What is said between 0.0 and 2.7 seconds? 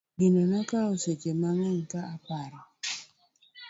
Gino nokawa seche mang'eny ka paro.